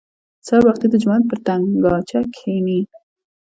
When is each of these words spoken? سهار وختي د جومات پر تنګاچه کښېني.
سهار 0.45 0.63
وختي 0.65 0.87
د 0.89 0.95
جومات 1.01 1.23
پر 1.29 1.37
تنګاچه 1.45 2.19
کښېني. 2.33 2.79